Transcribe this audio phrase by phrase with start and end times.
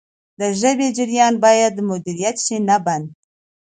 [0.39, 3.07] د ژبې جریان باید مدیریت شي نه بند.